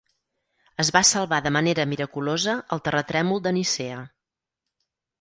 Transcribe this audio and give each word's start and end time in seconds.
Es 0.83 0.89
va 0.95 1.01
salvar 1.09 1.39
de 1.49 1.51
manera 1.59 1.87
miraculosa 1.93 2.57
al 2.77 2.85
terratrèmol 2.89 3.47
de 3.49 3.57
Nicea. 3.61 4.03